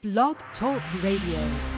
[0.00, 1.77] Blog Talk Radio.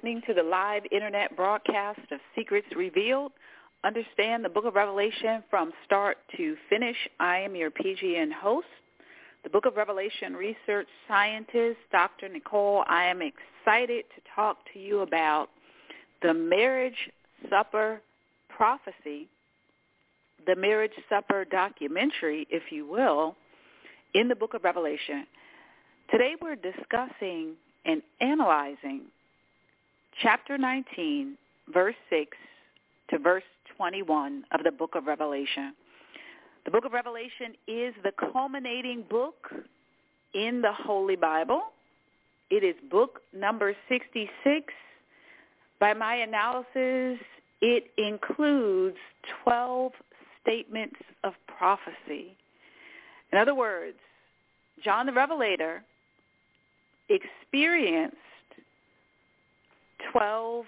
[0.00, 3.32] Listening to the live internet broadcast of Secrets Revealed.
[3.84, 6.96] Understand the book of Revelation from start to finish.
[7.18, 8.66] I am your PGN host,
[9.44, 12.30] the book of Revelation research scientist, Dr.
[12.30, 12.82] Nicole.
[12.88, 15.50] I am excited to talk to you about
[16.22, 17.10] the marriage
[17.50, 18.00] supper
[18.48, 19.28] prophecy,
[20.46, 23.36] the marriage supper documentary, if you will,
[24.14, 25.26] in the book of Revelation.
[26.10, 27.52] Today we're discussing
[27.84, 29.02] and analyzing
[30.20, 31.36] chapter 19,
[31.72, 32.36] verse 6
[33.10, 33.42] to verse
[33.76, 35.74] 21 of the book of Revelation.
[36.64, 39.50] The book of Revelation is the culminating book
[40.34, 41.62] in the Holy Bible.
[42.50, 44.72] It is book number 66.
[45.78, 47.18] By my analysis,
[47.62, 48.98] it includes
[49.44, 49.92] 12
[50.42, 52.36] statements of prophecy.
[53.32, 53.96] In other words,
[54.84, 55.82] John the Revelator
[57.08, 58.16] experienced
[60.12, 60.64] 12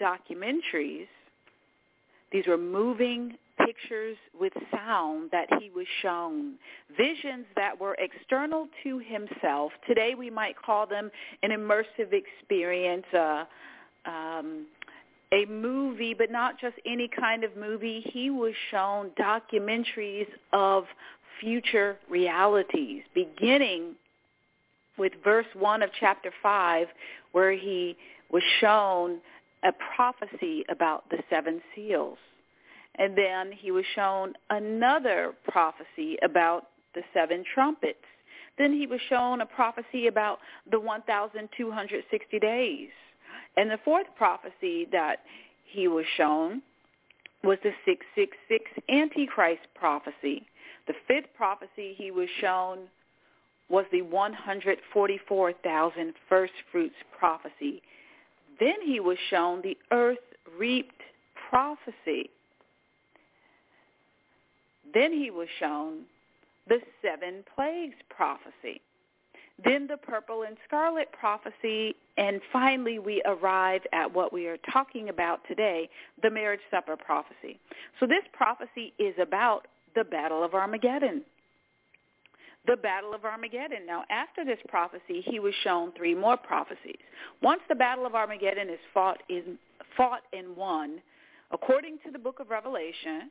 [0.00, 1.06] documentaries.
[2.32, 6.54] These were moving pictures with sound that he was shown,
[6.96, 9.72] visions that were external to himself.
[9.86, 11.10] Today we might call them
[11.42, 13.44] an immersive experience, uh,
[14.04, 14.66] um,
[15.32, 18.04] a movie, but not just any kind of movie.
[18.12, 20.84] He was shown documentaries of
[21.40, 23.94] future realities, beginning
[24.98, 26.86] with verse 1 of chapter 5
[27.32, 27.96] where he
[28.30, 29.20] was shown
[29.64, 32.18] a prophecy about the seven seals.
[32.96, 37.98] And then he was shown another prophecy about the seven trumpets.
[38.56, 40.38] Then he was shown a prophecy about
[40.70, 42.88] the 1,260 days.
[43.56, 45.20] And the fourth prophecy that
[45.64, 46.62] he was shown
[47.42, 50.46] was the 666 Antichrist prophecy.
[50.86, 52.88] The fifth prophecy he was shown
[53.68, 57.82] was the 144,000 first fruits prophecy.
[58.60, 60.18] Then he was shown the earth
[60.58, 61.00] reaped
[61.48, 62.30] prophecy.
[64.92, 66.02] Then he was shown
[66.68, 68.80] the seven plagues prophecy.
[69.62, 75.10] Then the purple and scarlet prophecy, and finally we arrive at what we are talking
[75.10, 75.88] about today,
[76.22, 77.60] the marriage supper prophecy.
[78.00, 81.22] So this prophecy is about the battle of Armageddon
[82.66, 83.86] the Battle of Armageddon.
[83.86, 86.98] Now, after this prophecy, he was shown three more prophecies.
[87.42, 89.58] Once the Battle of Armageddon is fought, in,
[89.96, 91.00] fought and won,
[91.50, 93.30] according to the book of Revelation,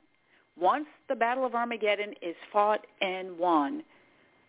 [0.59, 3.83] once the Battle of Armageddon is fought and won,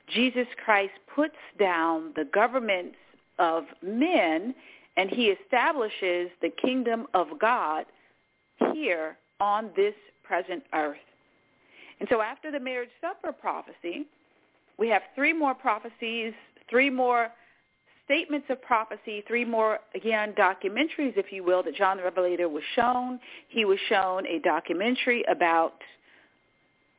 [0.09, 2.97] Jesus Christ puts down the governments
[3.39, 4.55] of men
[4.97, 7.87] and he establishes the kingdom of God
[8.72, 10.97] here on this present earth.
[12.01, 14.06] And so after the marriage supper prophecy,
[14.79, 16.33] we have three more prophecies,
[16.69, 17.29] three more
[18.05, 22.62] statements of prophecy, three more, again, documentaries, if you will, that John the Revelator was
[22.75, 23.19] shown.
[23.49, 25.75] He was shown a documentary about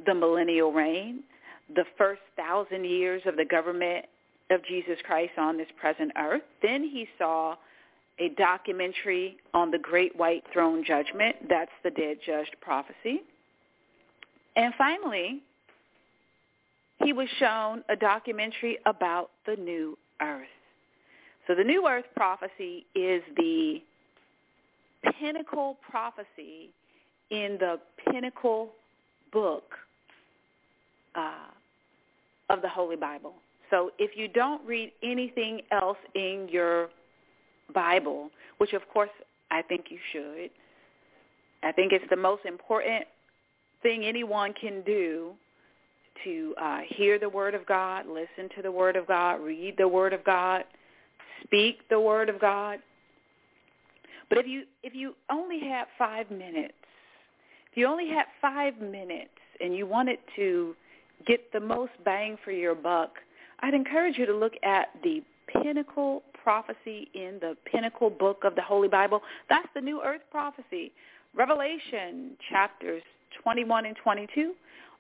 [0.06, 1.24] the millennial reign,
[1.76, 4.06] the first thousand years of the government
[4.52, 6.44] of Jesus Christ on this present earth.
[6.62, 7.56] Then he saw
[8.20, 11.36] a documentary on the great white throne judgment.
[11.50, 13.22] That's the dead judged prophecy.
[14.56, 15.42] And finally,
[17.06, 20.48] he was shown a documentary about the new earth.
[21.46, 23.82] So the new earth prophecy is the
[25.20, 26.72] pinnacle prophecy
[27.30, 28.70] in the pinnacle
[29.32, 29.76] book
[31.14, 31.52] uh,
[32.50, 33.36] of the Holy Bible.
[33.70, 36.90] So if you don't read anything else in your
[37.74, 39.12] Bible, which of course
[39.52, 40.50] I think you should,
[41.62, 43.06] I think it's the most important
[43.84, 45.34] thing anyone can do
[46.24, 49.88] to uh, hear the Word of God, listen to the Word of God, read the
[49.88, 50.64] Word of God,
[51.44, 52.80] speak the Word of God.
[54.30, 56.74] But if you if you only had five minutes,
[57.72, 59.30] if you only had five minutes
[59.62, 60.76] and you wanted to
[61.28, 63.12] get the most bang for your buck,
[63.60, 68.62] I'd encourage you to look at the pinnacle prophecy in the pinnacle book of the
[68.62, 69.22] Holy Bible.
[69.50, 70.92] That's the New Earth prophecy.
[71.36, 73.04] Revelation chapters
[73.44, 74.54] 21 and 22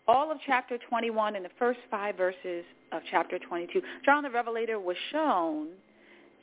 [0.07, 3.81] all of chapter 21 and the first five verses of chapter 22.
[4.03, 5.69] John the Revelator was shown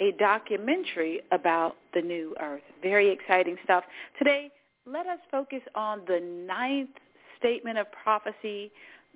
[0.00, 2.62] a documentary about the new earth.
[2.82, 3.84] Very exciting stuff.
[4.18, 4.50] Today,
[4.86, 6.90] let us focus on the ninth
[7.38, 8.72] statement of prophecy,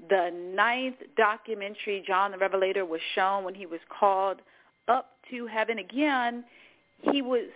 [0.08, 4.40] the ninth documentary John the Revelator was shown when he was called
[4.88, 6.44] up to heaven again.
[7.12, 7.46] He was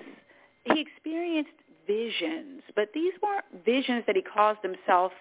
[0.64, 1.52] he experienced
[1.86, 5.12] visions, but these weren't visions that he caused himself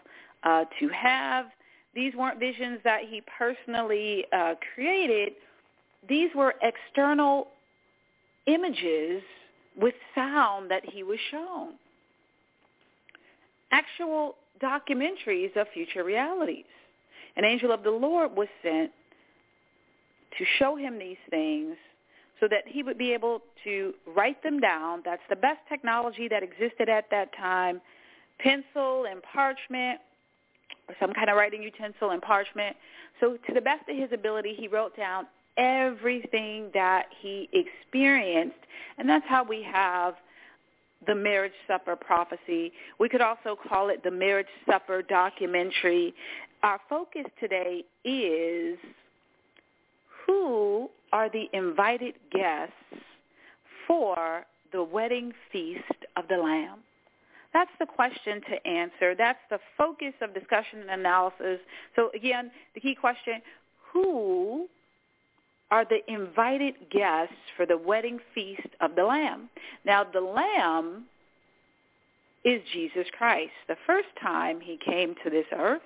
[0.43, 1.45] uh, to have.
[1.93, 5.33] These weren't visions that he personally uh, created.
[6.07, 7.47] These were external
[8.45, 9.21] images
[9.79, 11.73] with sound that he was shown.
[13.71, 16.65] Actual documentaries of future realities.
[17.37, 18.91] An angel of the Lord was sent
[20.37, 21.75] to show him these things
[22.39, 25.01] so that he would be able to write them down.
[25.03, 27.81] That's the best technology that existed at that time,
[28.39, 29.99] pencil and parchment
[30.99, 32.75] some kind of writing utensil and parchment.
[33.19, 35.27] So to the best of his ability, he wrote down
[35.57, 38.57] everything that he experienced.
[38.97, 40.15] And that's how we have
[41.07, 42.71] the marriage supper prophecy.
[42.99, 46.13] We could also call it the marriage supper documentary.
[46.63, 48.77] Our focus today is
[50.25, 52.73] who are the invited guests
[53.87, 55.83] for the wedding feast
[56.15, 56.79] of the Lamb?
[57.53, 59.15] That's the question to answer.
[59.15, 61.59] That's the focus of discussion and analysis.
[61.95, 63.41] So again, the key question,
[63.91, 64.67] who
[65.71, 69.49] are the invited guests for the wedding feast of the Lamb?
[69.85, 71.05] Now, the Lamb
[72.45, 73.51] is Jesus Christ.
[73.67, 75.81] The first time he came to this earth,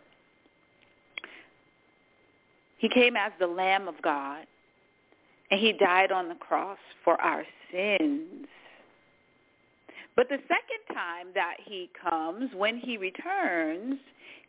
[2.77, 4.45] he came as the Lamb of God,
[5.49, 8.47] and he died on the cross for our sins.
[10.15, 13.99] But the second time that he comes, when he returns,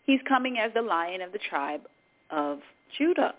[0.05, 1.83] he's coming as the lion of the tribe
[2.31, 2.59] of
[2.99, 3.35] Judah.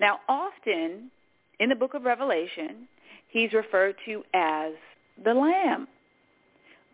[0.00, 1.10] Now, often
[1.58, 2.86] in the book of Revelation,
[3.28, 4.72] he's referred to as
[5.24, 5.88] the lamb.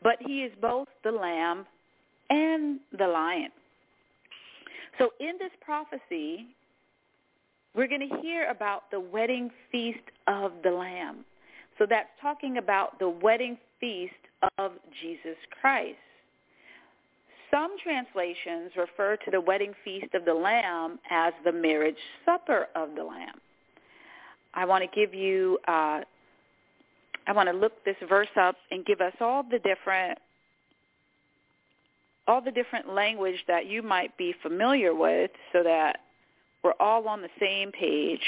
[0.03, 1.67] But he is both the lamb
[2.31, 3.51] and the lion.
[4.99, 6.47] So in this prophecy,
[7.75, 11.25] we're going to hear about the wedding feast of the lamb.
[11.79, 14.13] So that's talking about the wedding feast
[14.59, 14.73] of
[15.03, 15.97] Jesus Christ.
[17.51, 22.91] Some translations refer to the wedding feast of the Lamb as the marriage supper of
[22.97, 23.41] the Lamb.
[24.55, 26.01] I want to give you, uh,
[27.27, 30.19] I want to look this verse up and give us all the different,
[32.27, 35.99] all the different language that you might be familiar with, so that
[36.63, 38.23] we're all on the same page.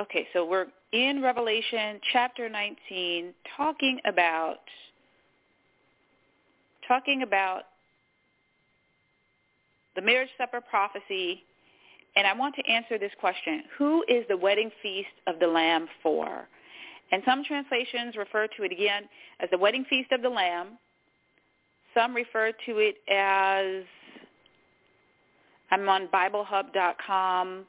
[0.00, 4.60] Okay, so we're in Revelation chapter 19 talking about
[6.88, 7.64] talking about
[9.96, 11.42] the marriage supper prophecy
[12.16, 13.64] and I want to answer this question.
[13.76, 16.48] Who is the wedding feast of the lamb for?
[17.12, 19.02] And some translations refer to it again
[19.40, 20.78] as the wedding feast of the lamb.
[21.92, 23.84] Some refer to it as
[25.70, 27.66] I'm on biblehub.com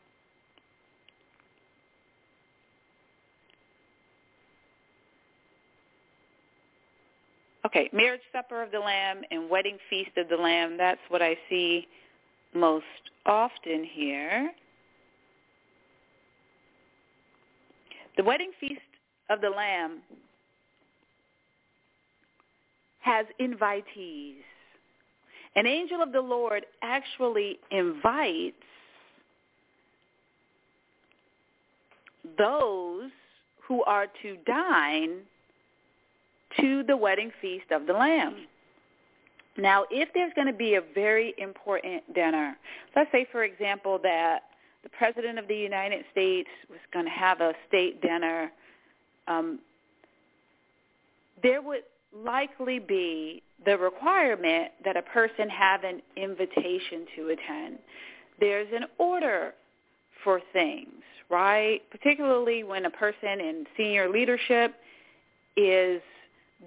[7.72, 10.76] Okay, marriage supper of the Lamb and wedding feast of the Lamb.
[10.78, 11.88] That's what I see
[12.54, 12.84] most
[13.26, 14.52] often here.
[18.18, 18.82] The wedding feast
[19.30, 20.00] of the Lamb
[23.00, 24.36] has invitees.
[25.56, 28.56] An angel of the Lord actually invites
[32.38, 33.12] those
[33.66, 35.20] who are to dine
[36.60, 38.48] to the wedding feast of the Lamb.
[39.58, 42.56] Now, if there's going to be a very important dinner,
[42.96, 44.44] let's say, for example, that
[44.84, 48.52] the President of the United States was going to have a state dinner,
[49.28, 49.60] um,
[51.44, 51.84] there would
[52.16, 57.78] likely be the requirement that a person have an invitation to attend.
[58.40, 59.54] There's an order
[60.24, 61.82] for things, right?
[61.92, 64.76] Particularly when a person in senior leadership
[65.56, 66.02] is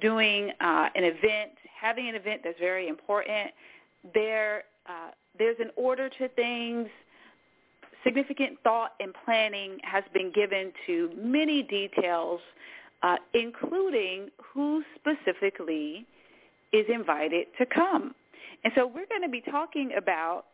[0.01, 3.51] doing uh, an event, having an event that's very important.
[4.13, 6.89] There, uh, there's an order to things.
[8.03, 12.41] Significant thought and planning has been given to many details,
[13.03, 16.07] uh, including who specifically
[16.73, 18.15] is invited to come.
[18.65, 20.45] And so we're going to be talking about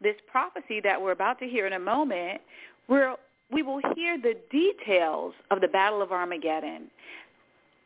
[0.00, 2.40] this prophecy that we're about to hear in a moment,
[2.86, 3.16] where
[3.50, 6.90] we will hear the details of the Battle of Armageddon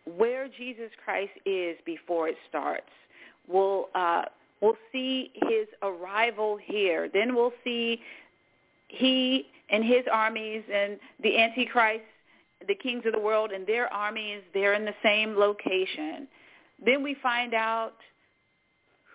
[0.04, 2.90] where Jesus Christ is before it starts.
[3.48, 4.22] We'll uh,
[4.60, 7.08] we'll see his arrival here.
[7.12, 8.00] Then we'll see
[8.88, 12.04] he and his armies and the Antichrist,
[12.66, 14.42] the kings of the world and their armies.
[14.52, 16.26] They're in the same location.
[16.84, 17.94] Then we find out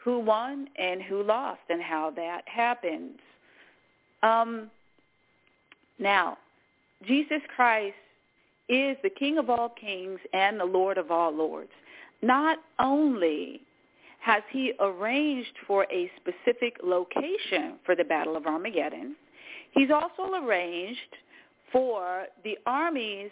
[0.04, 3.18] who won and who lost and how that happens.
[4.22, 4.70] Um,
[6.00, 6.38] now,
[7.08, 7.96] Jesus Christ
[8.68, 11.72] is the King of all kings and the Lord of all lords.
[12.22, 13.62] Not only
[14.22, 19.16] has he arranged for a specific location for the Battle of Armageddon,
[19.72, 21.00] he's also arranged
[21.72, 23.30] for the armies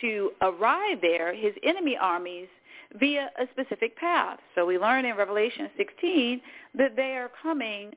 [0.00, 2.48] to arrive there, his enemy armies,
[2.98, 4.38] via a specific path.
[4.54, 6.40] So we learn in Revelation 16
[6.76, 7.92] that they are coming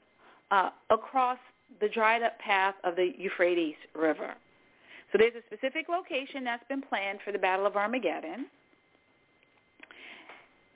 [0.51, 1.37] uh, across
[1.81, 4.35] the dried up path of the Euphrates River.
[5.11, 8.47] So there's a specific location that's been planned for the Battle of Armageddon.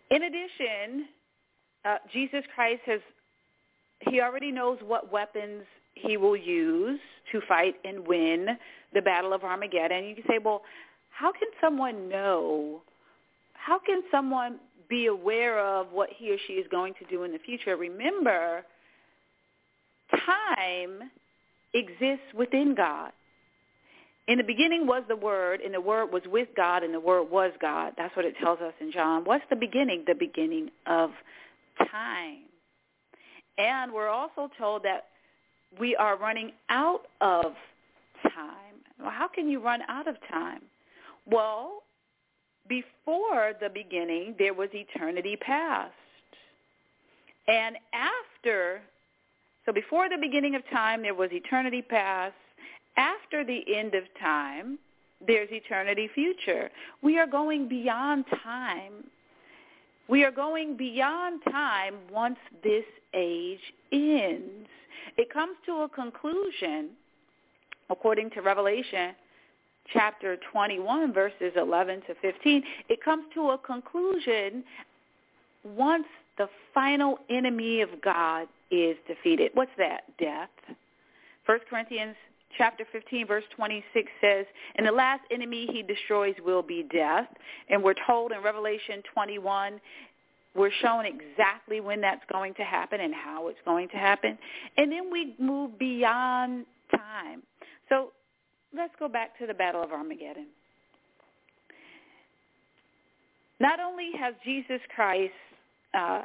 [0.10, 1.08] In addition,
[1.86, 3.02] uh, Jesus Christ has,
[4.10, 5.64] he already knows what weapons
[5.96, 7.00] he will use
[7.32, 8.48] to fight and win
[8.94, 10.06] the Battle of Armageddon.
[10.06, 10.64] You can say, well,
[11.10, 12.82] how can someone know,
[13.54, 14.60] how can someone
[14.90, 17.76] be aware of what he or she is going to do in the future?
[17.78, 18.64] Remember,
[20.26, 21.10] time
[21.74, 23.12] exists within God.
[24.32, 27.30] In the beginning was the Word, and the Word was with God, and the Word
[27.30, 27.92] was God.
[27.98, 29.26] That's what it tells us in John.
[29.26, 30.06] What's the beginning?
[30.08, 31.10] The beginning of
[31.92, 32.44] time.
[33.58, 35.08] And we're also told that
[35.78, 37.44] we are running out of
[38.24, 38.76] time.
[39.02, 40.62] Well, how can you run out of time?
[41.26, 41.84] Well,
[42.70, 45.92] before the beginning, there was eternity past.
[47.50, 48.80] And after,
[49.66, 52.34] so before the beginning of time, there was eternity past.
[52.98, 54.78] After the end of time,
[55.26, 56.70] there's eternity future.
[57.02, 59.06] We are going beyond time.
[60.08, 62.84] We are going beyond time once this
[63.14, 63.60] age
[63.92, 64.68] ends.
[65.18, 66.90] It comes to a conclusion,
[67.90, 69.16] according to Revelation
[69.94, 72.64] chapter 21, verses 11 to 15.
[72.90, 74.64] It comes to a conclusion
[75.64, 76.06] once
[76.38, 79.52] the final enemy of God is defeated.
[79.54, 80.04] What's that?
[80.18, 80.50] Death.
[81.46, 82.16] 1 Corinthians
[82.58, 87.28] chapter 15, verse 26 says, and the last enemy he destroys will be death.
[87.70, 89.80] And we're told in Revelation 21,
[90.56, 94.38] we're shown exactly when that's going to happen and how it's going to happen.
[94.78, 96.66] And then we move beyond
[96.96, 97.44] time.
[97.90, 98.12] So
[98.76, 100.48] let's go back to the Battle of Armageddon.
[103.60, 105.34] Not only has Jesus Christ
[105.94, 106.24] uh,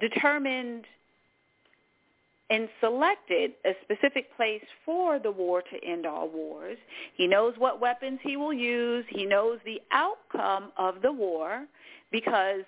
[0.00, 0.84] determined
[2.50, 6.76] and selected a specific place for the war to end all wars.
[7.14, 9.04] He knows what weapons he will use.
[9.08, 11.66] He knows the outcome of the war
[12.10, 12.62] because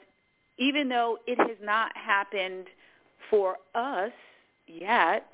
[0.59, 2.67] even though it has not happened
[3.29, 4.13] for us
[4.69, 5.29] yet,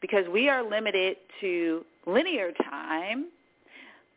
[0.00, 3.26] because we are limited to linear time,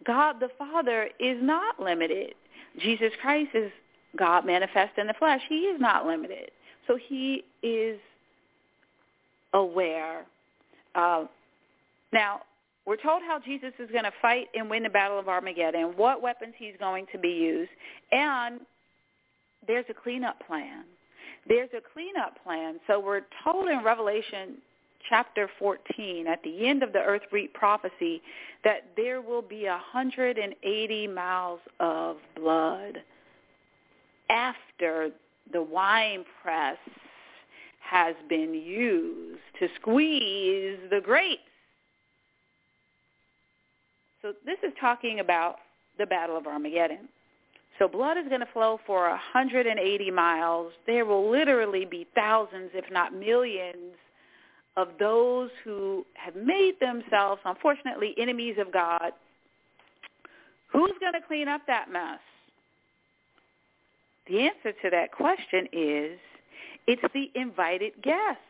[0.05, 2.35] God the Father is not limited.
[2.79, 3.71] Jesus Christ is
[4.17, 5.41] God manifest in the flesh.
[5.49, 6.51] He is not limited.
[6.87, 7.97] So he is
[9.53, 10.25] aware.
[10.95, 11.25] Uh,
[12.11, 12.41] now,
[12.85, 16.21] we're told how Jesus is going to fight and win the Battle of Armageddon, what
[16.21, 17.69] weapons he's going to be used,
[18.11, 18.61] and
[19.67, 20.83] there's a cleanup plan.
[21.47, 22.79] There's a cleanup plan.
[22.87, 24.57] So we're told in Revelation
[25.09, 28.21] chapter 14 at the end of the earth reap prophecy
[28.63, 32.99] that there will be 180 miles of blood
[34.29, 35.09] after
[35.51, 36.77] the wine press
[37.91, 41.41] has been used to squeeze the grapes.
[44.21, 45.57] So this is talking about
[45.97, 47.09] the Battle of Armageddon.
[47.79, 50.71] So blood is going to flow for 180 miles.
[50.87, 53.97] There will literally be thousands, if not millions,
[54.77, 59.11] of those who have made themselves, unfortunately, enemies of God.
[60.71, 62.19] Who's going to clean up that mess?
[64.29, 66.17] The answer to that question is
[66.87, 68.41] it's the invited guests.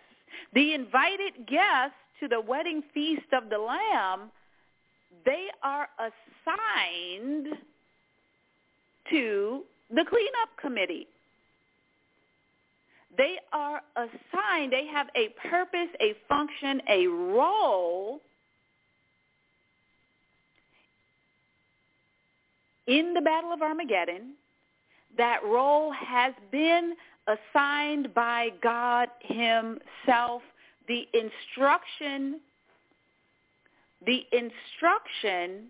[0.54, 4.32] The invited guests to the wedding feast of the Lamb,
[5.26, 7.48] they are assigned
[9.10, 11.08] to the cleanup committee.
[13.18, 18.22] They are assigned, they have a purpose, a function, a role
[22.88, 24.34] in the Battle of Armageddon.
[25.18, 26.94] That role has been
[27.28, 30.42] assigned by God himself.
[30.88, 32.40] The instruction,
[34.06, 35.68] the instruction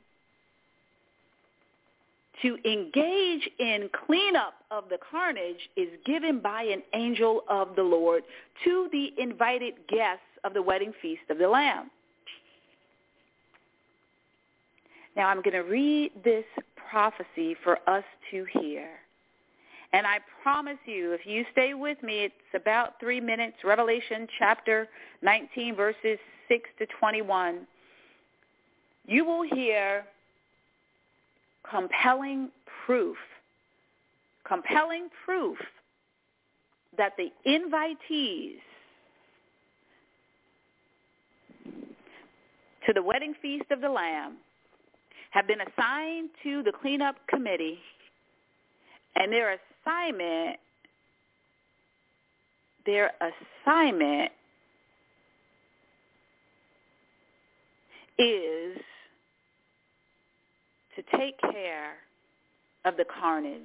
[2.42, 8.24] to engage in cleanup of the carnage is given by an angel of the Lord
[8.64, 11.92] to the invited guests of the wedding feast of the Lamb.
[15.16, 16.46] Now I'm going to read this
[16.90, 19.01] prophecy for us to hear.
[19.94, 24.88] And I promise you, if you stay with me, it's about three minutes, Revelation chapter
[25.22, 26.18] 19, verses
[26.48, 27.68] 6 to 21.
[29.06, 30.06] You will hear
[31.70, 32.50] compelling
[32.86, 33.18] proof,
[34.48, 35.58] compelling proof
[36.98, 38.60] that the invitees
[42.86, 44.38] to the wedding feast of the Lamb
[45.32, 47.80] have been assigned to the cleanup committee,
[49.16, 50.58] and their assignment,
[52.86, 53.12] their
[53.66, 54.32] assignment
[58.18, 58.78] is
[60.96, 61.94] to take care
[62.86, 63.62] of the carnage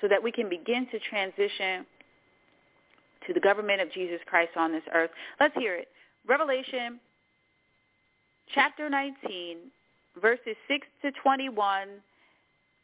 [0.00, 1.86] so that we can begin to transition
[3.26, 5.10] to the government of Jesus Christ on this earth.
[5.38, 5.88] Let's hear it.
[6.26, 7.00] Revelation
[8.54, 9.58] chapter 19,
[10.20, 11.88] verses 6 to 21.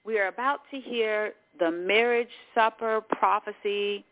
[0.05, 4.05] We are about to hear the marriage supper prophecy.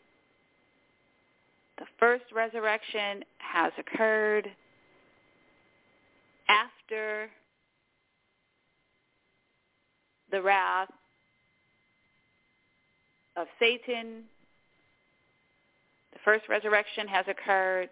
[1.79, 4.49] The first resurrection has occurred
[6.49, 7.29] after
[10.31, 10.91] the wrath
[13.37, 14.25] of Satan.
[16.13, 17.91] The first resurrection has occurred.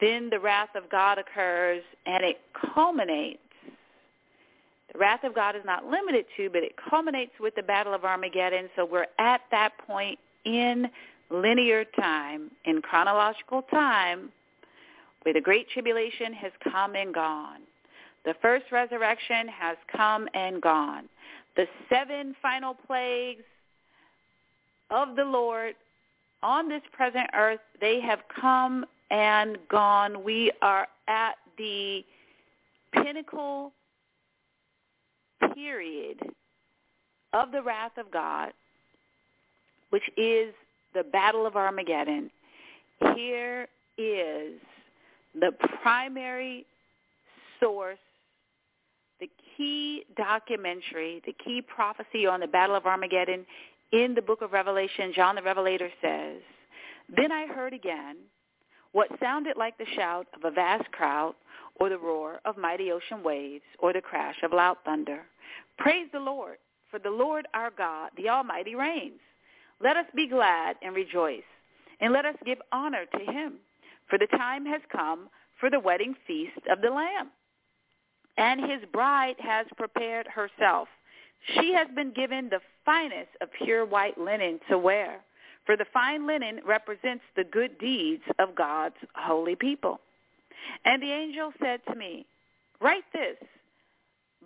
[0.00, 2.38] Then the wrath of God occurs, and it
[2.74, 3.40] culminates.
[4.92, 8.04] The wrath of God is not limited to, but it culminates with the Battle of
[8.04, 8.68] Armageddon.
[8.76, 10.88] So we're at that point in
[11.30, 14.30] linear time, in chronological time,
[15.22, 17.60] where the Great Tribulation has come and gone.
[18.24, 21.08] The first resurrection has come and gone
[21.56, 23.44] the seven final plagues
[24.90, 25.74] of the Lord
[26.42, 30.22] on this present earth, they have come and gone.
[30.22, 32.04] We are at the
[32.92, 33.72] pinnacle
[35.56, 36.20] period
[37.32, 38.52] of the wrath of God,
[39.90, 40.52] which is
[40.94, 42.30] the battle of Armageddon.
[43.14, 44.60] Here is
[45.34, 46.66] the primary
[47.60, 47.98] source
[49.18, 53.46] the key documentary, the key prophecy on the Battle of Armageddon
[53.92, 56.42] in the book of Revelation, John the Revelator says,
[57.14, 58.16] Then I heard again
[58.92, 61.34] what sounded like the shout of a vast crowd
[61.80, 65.22] or the roar of mighty ocean waves or the crash of loud thunder.
[65.78, 66.58] Praise the Lord,
[66.90, 69.20] for the Lord our God, the Almighty, reigns.
[69.80, 71.42] Let us be glad and rejoice,
[72.00, 73.54] and let us give honor to him,
[74.08, 75.28] for the time has come
[75.60, 77.30] for the wedding feast of the Lamb
[78.36, 80.88] and his bride has prepared herself.
[81.54, 85.20] She has been given the finest of pure white linen to wear,
[85.64, 90.00] for the fine linen represents the good deeds of God's holy people.
[90.84, 92.26] And the angel said to me,
[92.80, 93.36] Write this,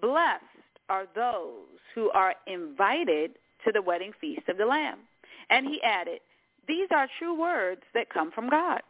[0.01, 0.45] blessed
[0.89, 3.33] are those who are invited
[3.65, 4.99] to the wedding feast of the Lamb.
[5.51, 6.21] And he added,
[6.69, 8.81] These are true words that come from God.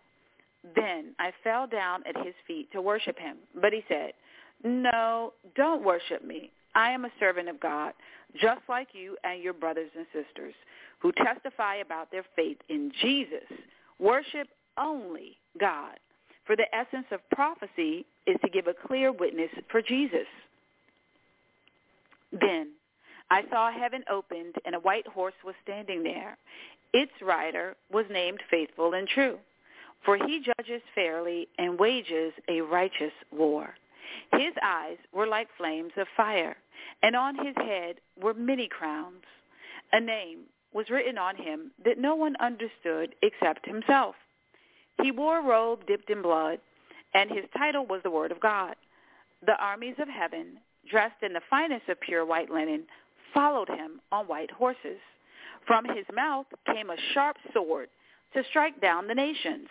[0.76, 3.38] Then I fell down at his feet to worship him.
[3.60, 4.12] But he said,
[4.62, 6.50] no, don't worship me.
[6.74, 7.94] I am a servant of God,
[8.40, 10.54] just like you and your brothers and sisters
[11.00, 13.48] who testify about their faith in Jesus.
[13.98, 15.98] Worship only God.
[16.50, 20.26] For the essence of prophecy is to give a clear witness for Jesus.
[22.32, 22.72] Then
[23.30, 26.36] I saw heaven opened and a white horse was standing there.
[26.92, 29.38] Its rider was named Faithful and True,
[30.04, 33.76] for he judges fairly and wages a righteous war.
[34.32, 36.56] His eyes were like flames of fire,
[37.04, 39.22] and on his head were many crowns.
[39.92, 40.40] A name
[40.72, 44.16] was written on him that no one understood except himself.
[45.02, 46.58] He wore a robe dipped in blood,
[47.14, 48.74] and his title was the Word of God.
[49.44, 50.58] The armies of heaven,
[50.88, 52.84] dressed in the finest of pure white linen,
[53.32, 54.98] followed him on white horses.
[55.66, 57.88] From his mouth came a sharp sword
[58.34, 59.68] to strike down the nations.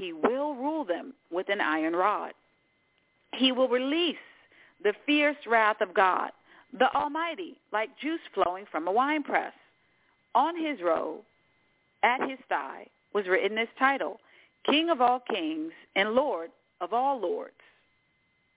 [0.00, 2.32] He will rule them with an iron rod.
[3.34, 4.16] He will release
[4.82, 6.30] the fierce wrath of God,
[6.78, 9.52] the Almighty, like juice flowing from a winepress.
[10.34, 11.20] On his robe,
[12.02, 14.18] at his thigh, was written this title,
[14.66, 17.54] King of all kings and Lord of all lords.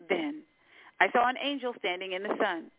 [0.09, 0.41] Then
[0.99, 2.71] I saw an angel standing in the sun,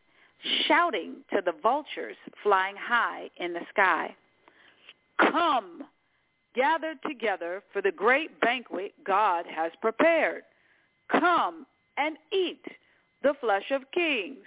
[0.66, 4.14] shouting to the vultures flying high in the sky,
[5.18, 5.84] Come,
[6.54, 10.42] gather together for the great banquet God has prepared.
[11.10, 12.64] Come and eat
[13.22, 14.44] the flesh of kings,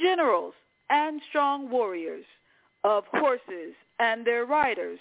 [0.00, 0.54] generals,
[0.90, 2.24] and strong warriors,
[2.84, 4.98] of horses and their riders,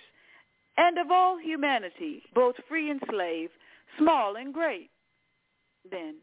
[0.77, 3.49] and of all humanity, both free and slave,
[3.97, 4.89] small and great.
[5.89, 6.15] Then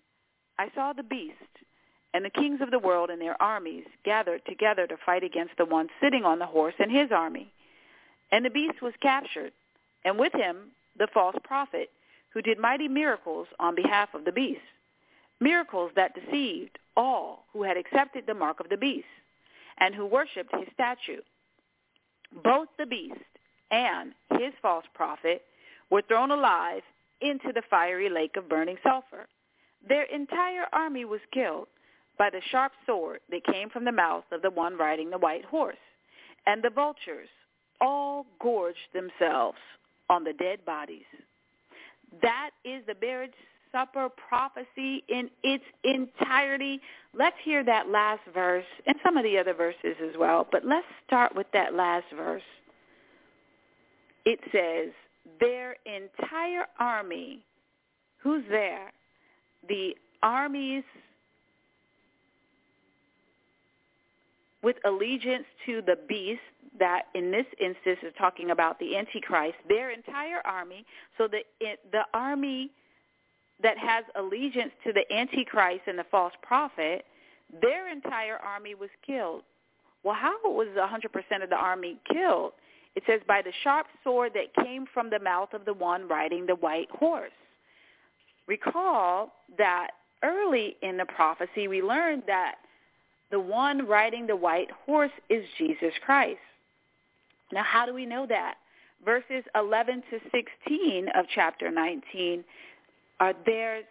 [0.59, 1.35] I saw the beast
[2.15, 5.65] and the kings of the world and their armies gathered together to fight against the
[5.65, 7.53] one sitting on the horse and his army.
[8.33, 9.53] And the beast was captured,
[10.05, 11.91] and with him the false prophet,
[12.31, 14.61] who did mighty miracles on behalf of the beast,
[15.41, 19.07] miracles that deceived all who had accepted the mark of the beast
[19.79, 21.21] and who worshipped his statue.
[22.43, 23.15] Both the beast
[23.71, 25.43] and his false prophet
[25.91, 26.83] were thrown alive
[27.21, 29.27] into the fiery lake of burning sulfur.
[29.87, 31.69] Their entire army was killed
[32.19, 35.45] by the sharp sword that came from the mouth of the one riding the white
[35.45, 35.77] horse.
[36.47, 37.29] And the vultures
[37.81, 39.59] all gorged themselves
[40.11, 41.05] on the dead bodies.
[42.23, 43.33] That is the marriage
[43.71, 46.81] supper prophecy in its entirety.
[47.15, 50.87] Let's hear that last verse and some of the other verses as well, but let's
[51.07, 52.43] start with that last verse.
[54.25, 54.93] It says,
[55.41, 57.43] their entire army,
[58.19, 58.93] who's there?
[59.69, 60.85] The armies
[64.63, 66.41] with allegiance to the beast
[66.79, 70.85] that in this instance is talking about the antichrist their entire army.
[71.17, 71.41] So the
[71.93, 72.71] the army
[73.63, 77.05] that has allegiance to the antichrist and the false prophet
[77.63, 79.43] their entire army was killed.
[80.05, 82.53] Well how was 100% of the army killed
[82.99, 86.47] it says by the sharp sword that came from the mouth of the one riding
[86.47, 87.31] the white horse
[88.49, 89.91] recall that
[90.25, 92.57] early in the prophecy we learned that
[93.31, 96.41] the one riding the white horse is Jesus Christ.
[97.53, 98.55] Now, how do we know that?
[99.05, 102.43] Verses 11 to 16 of chapter 19
[103.21, 103.83] are there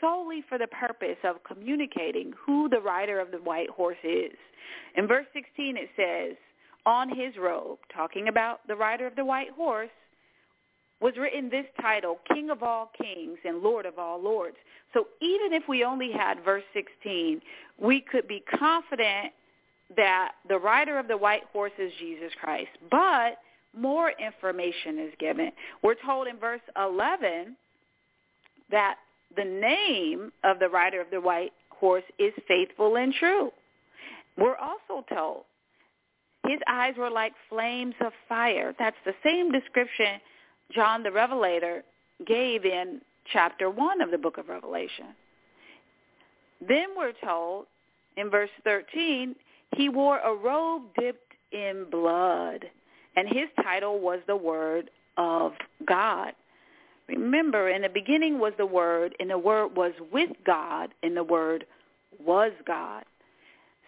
[0.00, 4.32] solely for the purpose of communicating who the rider of the white horse is.
[4.96, 6.36] In verse 16 it says,
[6.86, 9.90] on his robe, talking about the rider of the white horse,
[11.00, 14.56] was written this title, King of all kings and Lord of all lords.
[14.94, 17.40] So even if we only had verse 16,
[17.78, 19.32] we could be confident
[19.96, 22.70] that the rider of the white horse is Jesus Christ.
[22.90, 23.38] But
[23.76, 25.50] more information is given.
[25.82, 27.56] We're told in verse 11
[28.70, 28.96] that
[29.36, 33.50] the name of the rider of the white horse is faithful and true.
[34.38, 35.44] We're also told
[36.46, 38.74] his eyes were like flames of fire.
[38.78, 40.20] That's the same description
[40.74, 41.82] John the Revelator
[42.26, 43.00] gave in
[43.32, 45.14] chapter 1 of the book of Revelation.
[46.66, 47.66] Then we're told
[48.16, 49.34] in verse 13,
[49.76, 52.64] he wore a robe dipped in blood,
[53.16, 55.52] and his title was the Word of
[55.86, 56.32] God.
[57.08, 61.24] Remember, in the beginning was the Word, and the Word was with God, and the
[61.24, 61.66] Word
[62.24, 63.04] was God.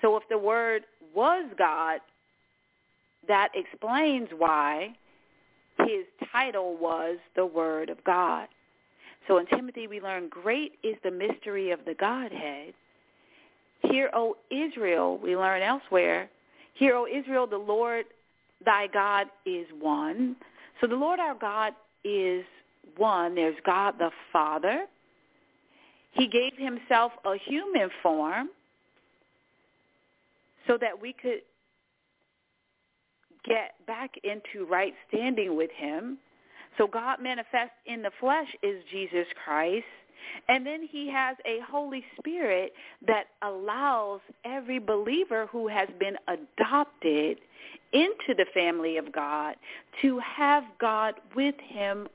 [0.03, 0.83] So if the Word
[1.15, 2.01] was God,
[3.29, 4.95] that explains why
[5.79, 8.49] his title was the Word of God.
[9.27, 12.75] So in Timothy we learn great is the mystery of the Godhead.
[13.83, 16.29] Hear, O Israel, we learn elsewhere,
[16.75, 18.07] hear, O Israel, the Lord
[18.65, 20.37] thy God is one.
[20.81, 22.45] So the Lord our God is
[22.97, 23.35] one.
[23.35, 24.87] There's God the Father.
[26.13, 28.51] He gave himself a human form
[30.67, 31.41] so that we could
[33.45, 36.19] get back into right standing with him.
[36.79, 39.85] So God manifest in the flesh is Jesus Christ.
[40.49, 42.73] And then he has a Holy Spirit
[43.07, 47.39] that allows every believer who has been adopted
[47.93, 49.55] into the family of God
[50.03, 52.09] to have God with him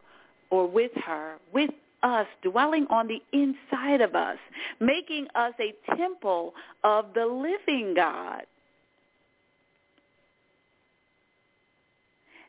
[0.50, 1.70] or with her, with
[2.04, 4.38] us, dwelling on the inside of us,
[4.80, 8.44] making us a temple of the living God.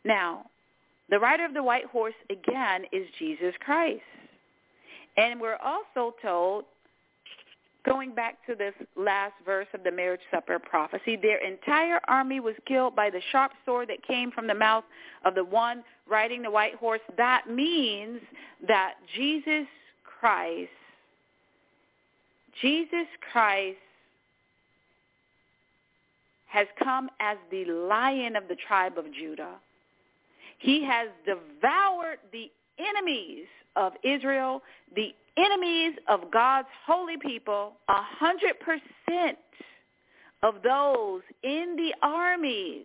[0.04, 0.46] Now,
[1.10, 4.02] the rider of the white horse, again, is Jesus Christ.
[5.16, 6.64] And we're also told,
[7.84, 12.54] going back to this last verse of the marriage supper prophecy, their entire army was
[12.66, 14.84] killed by the sharp sword that came from the mouth
[15.24, 17.00] of the one riding the white horse.
[17.16, 18.20] That means
[18.68, 19.66] that Jesus
[20.20, 20.70] Christ,
[22.62, 23.78] Jesus Christ
[26.46, 29.56] has come as the lion of the tribe of Judah
[30.60, 33.46] he has devoured the enemies
[33.76, 34.62] of Israel,
[34.94, 39.38] the enemies of God's holy people, a hundred percent
[40.42, 42.84] of those in the armies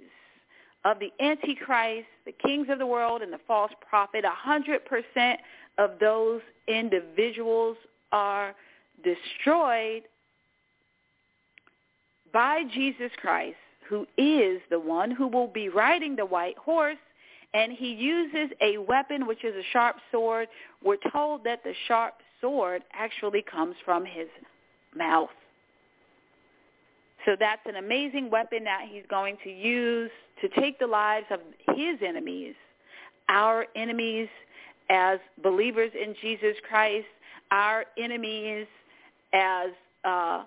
[0.85, 5.39] of the Antichrist, the kings of the world, and the false prophet, a hundred percent
[5.77, 7.75] of those individuals
[8.11, 8.55] are
[9.03, 10.03] destroyed
[12.31, 13.57] by Jesus Christ,
[13.89, 16.97] who is the one who will be riding the white horse,
[17.55, 20.49] and he uses a weapon which is a sharp sword.
[20.83, 24.27] We're told that the sharp sword actually comes from his
[24.93, 25.29] mouth.
[27.25, 31.39] So that's an amazing weapon that he's going to use to take the lives of
[31.75, 32.55] his enemies,
[33.29, 34.27] our enemies
[34.89, 37.07] as believers in Jesus Christ,
[37.51, 38.67] our enemies
[39.33, 39.69] as
[40.03, 40.43] uh,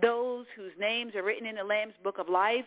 [0.00, 2.64] those whose names are written in the Lamb's Book of Life,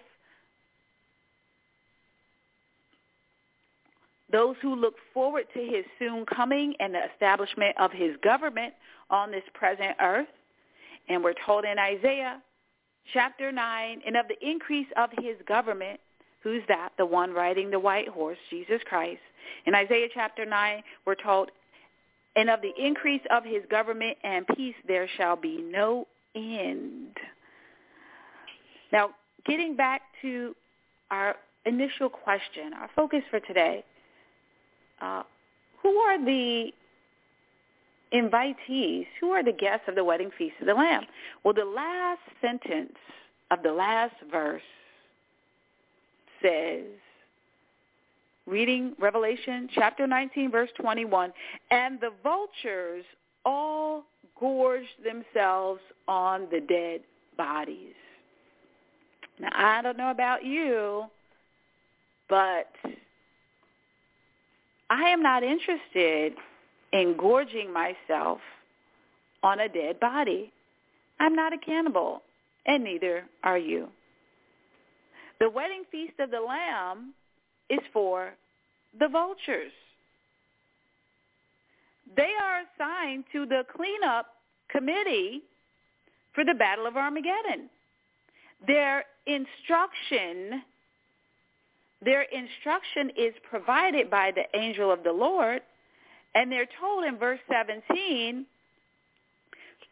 [4.34, 8.74] those who look forward to his soon coming and the establishment of his government
[9.10, 10.28] on this present earth.
[11.08, 12.42] And we're told in Isaiah
[13.14, 16.00] chapter 9, and of the increase of his government,
[16.42, 16.90] who's that?
[16.98, 19.22] The one riding the white horse, Jesus Christ.
[19.66, 21.52] In Isaiah chapter 9, we're told,
[22.36, 27.18] and of the increase of his government and peace there shall be no end.
[28.92, 29.12] Now,
[29.46, 30.56] getting back to
[31.12, 33.84] our initial question, our focus for today,
[35.04, 35.24] uh,
[35.82, 36.72] who are the
[38.14, 39.06] invitees?
[39.20, 41.04] Who are the guests of the wedding feast of the Lamb?
[41.44, 42.96] Well, the last sentence
[43.52, 44.62] of the last verse
[46.42, 46.86] says,
[48.46, 51.34] reading Revelation chapter 19, verse 21,
[51.72, 53.04] and the vultures
[53.46, 54.06] all
[54.40, 57.02] gorged themselves on the dead
[57.38, 57.94] bodies.
[59.40, 61.06] Now, I don't know about you,
[62.30, 62.68] but
[64.90, 66.34] I am not interested
[66.92, 68.40] in gorging myself
[69.42, 70.52] on a dead body.
[71.20, 72.22] I'm not a cannibal,
[72.66, 73.90] and neither are you.
[75.40, 77.14] The wedding feast of the Lamb
[77.70, 78.34] is for
[79.00, 79.72] the vultures.
[82.16, 84.28] They are assigned to the cleanup
[84.70, 85.42] committee
[86.34, 87.70] for the Battle of Armageddon.
[88.68, 90.64] Their instruction
[92.04, 95.62] their instruction is provided by the angel of the Lord,
[96.36, 98.46] and they're told in verse 17,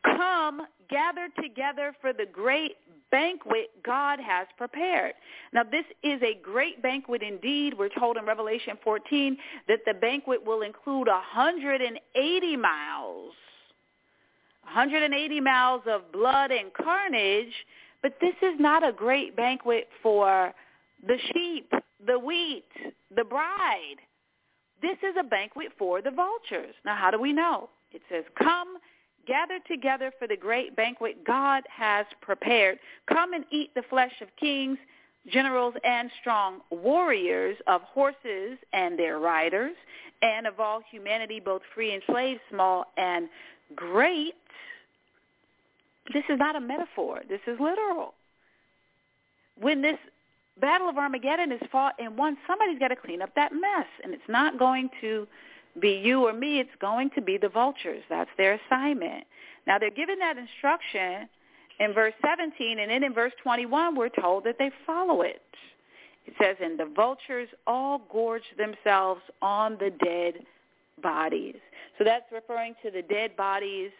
[0.04, 2.76] come gather together for the great
[3.12, 5.14] banquet God has prepared.
[5.54, 7.74] Now this is a great banquet indeed.
[7.78, 13.34] We're told in Revelation 14 that the banquet will include 180 miles.
[14.64, 17.54] 180 miles of blood and carnage,
[18.02, 20.54] but this is not a great banquet for
[21.06, 21.72] the sheep,
[22.06, 22.66] the wheat,
[23.16, 23.98] the bride.
[24.82, 26.74] This is a banquet for the vultures.
[26.86, 27.70] Now, how do we know?
[27.92, 28.78] It says, come,
[29.28, 32.80] gather together for the great banquet God has prepared.
[33.08, 34.78] Come and eat the flesh of kings,
[35.32, 39.76] generals, and strong warriors, of horses and their riders,
[40.22, 43.30] and of all humanity, both free and slave, small and
[43.76, 44.34] great.
[46.14, 47.22] This is not a metaphor.
[47.30, 48.16] This is literal.
[49.60, 49.98] When this
[50.60, 53.88] Battle of Armageddon is fought and won, somebody's got to clean up that mess.
[54.04, 55.28] And it's not going to
[55.80, 56.60] be you or me.
[56.60, 58.04] It's going to be the vultures.
[58.10, 59.26] That's their assignment.
[59.66, 61.30] Now, they're given that instruction
[61.80, 65.42] in verse 17, and then in verse 21, we're told that they follow it.
[66.28, 70.46] It says, and the vultures all gorge themselves on the dead
[71.02, 71.56] bodies.
[71.98, 73.92] So that's referring to the dead bodies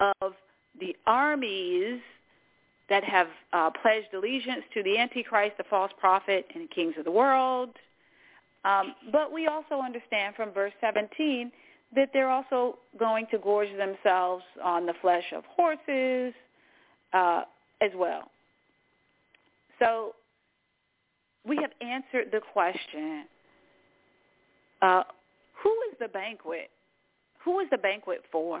[0.00, 0.32] of
[0.80, 2.00] the armies
[2.88, 7.04] that have uh, pledged allegiance to the Antichrist, the false prophet, and the kings of
[7.04, 7.70] the world.
[8.64, 11.52] Um, but we also understand from verse 17
[11.94, 16.34] that they're also going to gorge themselves on the flesh of horses
[17.12, 17.42] uh,
[17.80, 18.30] as well.
[19.78, 20.14] So
[21.46, 23.24] we have answered the question,
[24.82, 25.02] uh,
[25.62, 26.70] who is the banquet?
[27.44, 28.60] Who is the banquet for?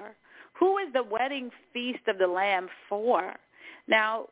[0.58, 3.34] Who is the wedding feast of the Lamb for?
[3.88, 4.26] Now,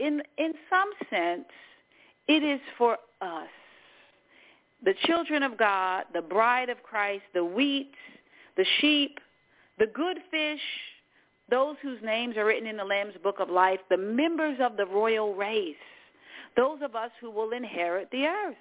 [0.00, 1.44] in in some sense,
[2.26, 3.48] it is for us,
[4.82, 7.92] the children of God, the bride of Christ, the wheat,
[8.56, 9.20] the sheep,
[9.78, 10.60] the good fish,
[11.50, 14.86] those whose names are written in the Lamb's book of life, the members of the
[14.86, 15.76] royal race,
[16.56, 18.56] those of us who will inherit the earth.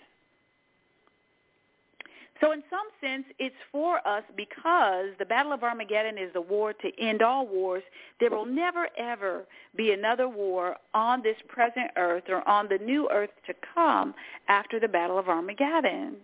[2.42, 6.74] So in some sense, it's for us because the Battle of Armageddon is the war
[6.74, 7.84] to end all wars.
[8.20, 13.08] There will never, ever be another war on this present earth or on the new
[13.12, 14.14] earth to come
[14.48, 16.16] after the Battle of Armageddon.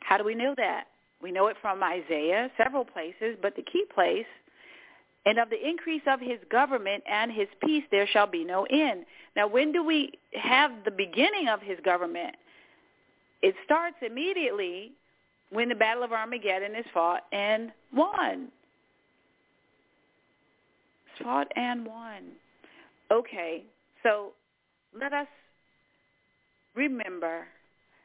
[0.00, 0.84] How do we know that?
[1.20, 4.26] We know it from Isaiah, several places, but the key place
[5.28, 9.04] and of the increase of his government and his peace there shall be no end.
[9.36, 12.34] Now, when do we have the beginning of his government?
[13.42, 14.92] It starts immediately
[15.50, 18.48] when the Battle of Armageddon is fought and won.
[21.22, 22.22] Fought and won.
[23.10, 23.64] Okay,
[24.02, 24.32] so
[24.98, 25.28] let us
[26.74, 27.44] remember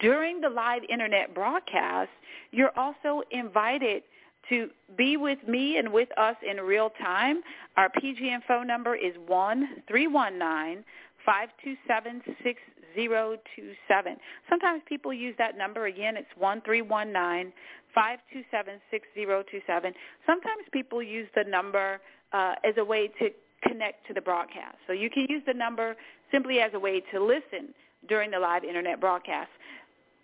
[0.00, 2.10] During the live internet broadcast,
[2.50, 4.02] you're also invited
[4.48, 7.42] to be with me and with us in real time.
[7.76, 10.84] Our PGN phone number is one three one nine
[11.24, 12.60] five two seven six
[12.94, 14.16] zero two seven.
[14.48, 16.16] Sometimes people use that number again.
[16.16, 17.52] It's one three one nine
[17.96, 19.92] 527-6027.
[20.26, 22.00] Sometimes people use the number
[22.32, 23.30] uh, as a way to
[23.62, 24.76] connect to the broadcast.
[24.86, 25.96] So you can use the number
[26.30, 27.74] simply as a way to listen
[28.08, 29.50] during the live internet broadcast.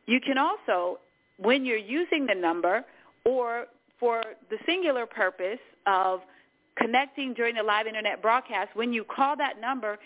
[0.07, 0.99] You can also,
[1.39, 2.85] when you're using the number
[3.25, 3.67] or
[4.01, 6.21] for the singular purpose of
[6.77, 9.99] connecting during the live internet broadcast, when you call that number,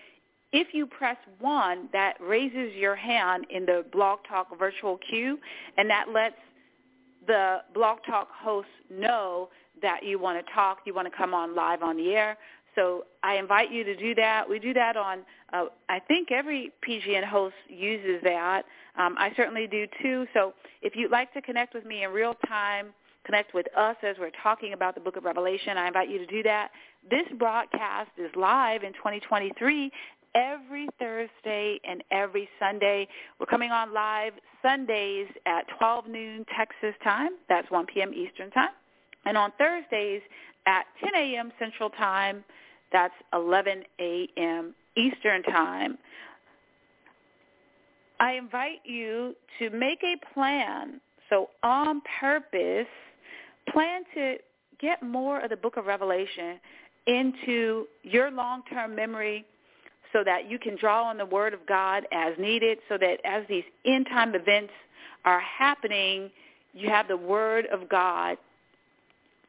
[0.52, 5.38] if you press 1, that raises your hand in the Blog Talk virtual queue,
[5.78, 6.36] and that lets
[7.26, 9.48] the Blog Talk hosts know
[9.80, 12.36] that you want to talk, you want to come on live on the air.
[12.74, 14.48] So I invite you to do that.
[14.48, 15.20] We do that on,
[15.52, 18.62] uh, I think every PGN host uses that.
[18.98, 20.26] Um, I certainly do too.
[20.34, 22.88] So if you'd like to connect with me in real time,
[23.24, 26.26] connect with us as we're talking about the book of Revelation, I invite you to
[26.26, 26.70] do that.
[27.10, 29.90] This broadcast is live in 2023
[30.34, 33.06] every Thursday and every Sunday.
[33.38, 37.30] We're coming on live Sundays at 12 noon Texas time.
[37.48, 38.12] That's 1 p.m.
[38.14, 38.70] Eastern time.
[39.24, 40.22] And on Thursdays
[40.66, 41.52] at 10 a.m.
[41.58, 42.44] Central time.
[42.92, 44.74] That's 11 a.m.
[44.96, 45.98] Eastern time.
[48.20, 51.00] I invite you to make a plan.
[51.30, 52.86] So on purpose,
[53.72, 54.36] plan to
[54.80, 56.60] get more of the book of Revelation
[57.06, 59.44] into your long-term memory
[60.12, 63.44] so that you can draw on the Word of God as needed so that as
[63.48, 64.72] these end-time events
[65.24, 66.30] are happening,
[66.74, 68.36] you have the Word of God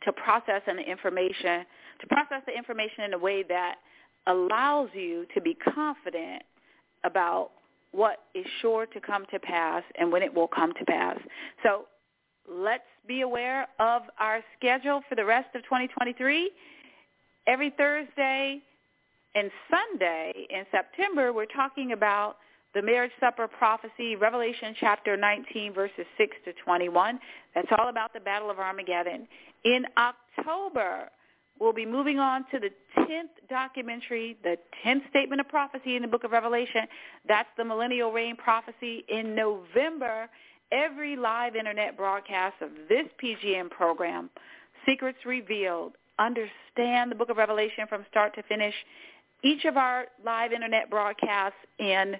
[0.04, 1.66] to process the information,
[2.02, 3.76] to process the information in a way that
[4.28, 6.44] allows you to be confident
[7.04, 7.52] about
[7.92, 11.18] what is sure to come to pass and when it will come to pass.
[11.62, 11.86] So
[12.50, 16.52] let's be aware of our schedule for the rest of 2023.
[17.46, 18.62] Every Thursday,
[19.36, 22.38] and Sunday in September, we're talking about
[22.74, 27.20] the marriage supper prophecy, Revelation chapter 19, verses 6 to 21.
[27.54, 29.28] That's all about the Battle of Armageddon.
[29.64, 31.10] In October,
[31.60, 36.08] we'll be moving on to the 10th documentary, the 10th statement of prophecy in the
[36.08, 36.82] book of Revelation.
[37.28, 39.04] That's the millennial reign prophecy.
[39.08, 40.30] In November,
[40.72, 44.30] every live internet broadcast of this PGN program,
[44.86, 48.74] Secrets Revealed, understand the book of Revelation from start to finish
[49.44, 52.16] each of our live internet broadcasts in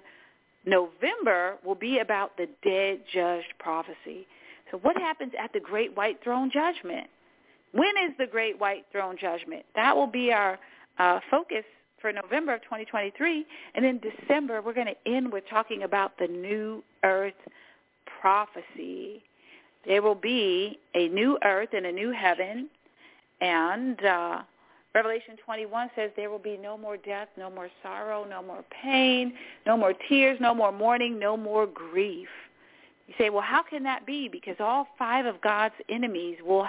[0.66, 4.26] November will be about the dead judged prophecy.
[4.70, 7.06] So what happens at the great white throne judgment?
[7.72, 9.64] When is the great white throne judgment?
[9.74, 10.58] That will be our
[10.98, 11.64] uh, focus
[12.00, 13.46] for November of 2023.
[13.74, 17.32] And in December, we're going to end with talking about the new earth
[18.20, 19.22] prophecy.
[19.86, 22.68] There will be a new earth and a new heaven,
[23.40, 24.42] and uh,
[24.94, 29.32] Revelation 21 says there will be no more death, no more sorrow, no more pain,
[29.66, 32.28] no more tears, no more mourning, no more grief.
[33.08, 34.28] You say, well, how can that be?
[34.28, 36.66] Because all five of God's enemies will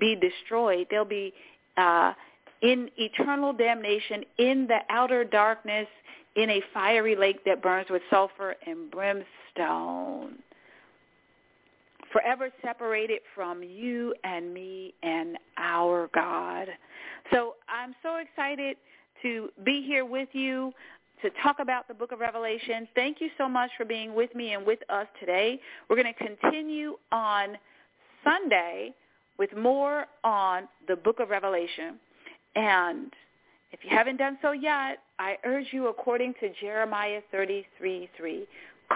[0.00, 0.86] be destroyed.
[0.90, 1.34] They'll be
[1.76, 2.14] uh,
[2.62, 5.86] in eternal damnation in the outer darkness
[6.36, 10.38] in a fiery lake that burns with sulfur and brimstone.
[12.12, 16.68] Forever separated from you and me and our God.
[17.32, 18.76] So I'm so excited
[19.22, 20.72] to be here with you
[21.22, 22.86] to talk about the book of Revelation.
[22.94, 25.60] Thank you so much for being with me and with us today.
[25.88, 27.58] We're going to continue on
[28.24, 28.94] Sunday
[29.38, 31.98] with more on the book of Revelation.
[32.54, 33.12] And
[33.72, 38.46] if you haven't done so yet, I urge you according to Jeremiah 33:3,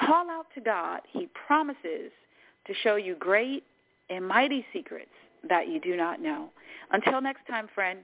[0.07, 1.01] call out to God.
[1.11, 2.13] He promises
[2.67, 3.65] to show you great
[4.11, 5.11] and mighty secrets
[5.49, 6.51] that you do not know.
[6.93, 8.01] Until next time, friend,